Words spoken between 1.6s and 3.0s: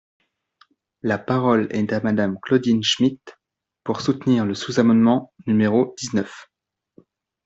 est à Madame Claudine